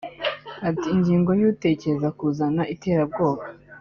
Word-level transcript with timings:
Ati 0.69 0.87
“Ingingo 0.95 1.31
y’utekereza 1.39 2.07
kuzana 2.17 2.63
iterabwoba 2.73 3.43